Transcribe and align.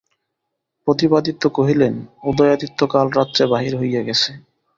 প্রতাপাদিত্য 0.87 1.43
কহিলেন, 1.49 1.93
উদয়াদিত্য 2.23 2.79
কাল 2.87 3.07
রাত্রে 3.09 3.43
বাহির 3.47 3.73
হইয়া 3.77 4.01
গেছে? 4.03 4.31